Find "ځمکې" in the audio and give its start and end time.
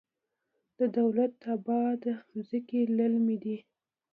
2.47-2.79